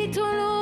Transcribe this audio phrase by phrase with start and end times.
[0.00, 0.59] Hitolo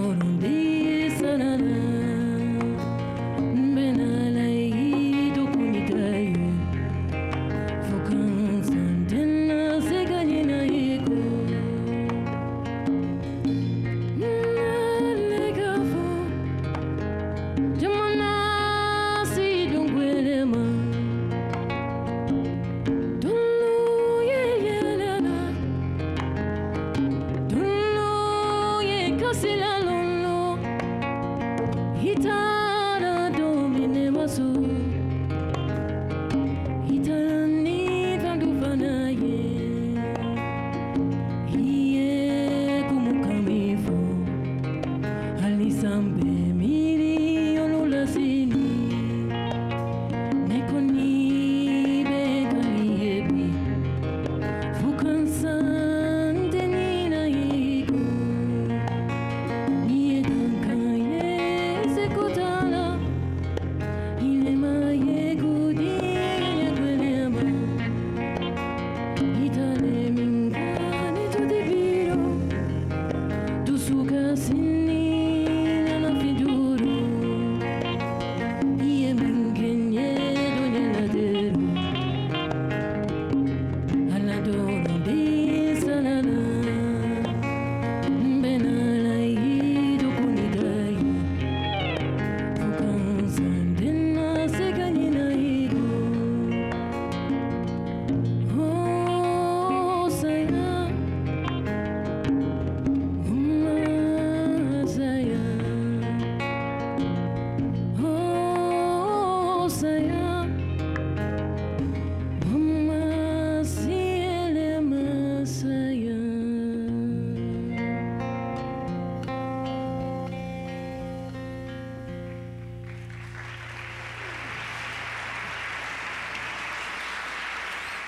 [0.00, 0.59] Aladoro di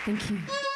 [0.05, 0.72] Thank you.